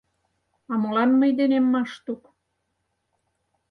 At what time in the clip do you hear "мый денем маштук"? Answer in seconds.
1.19-2.21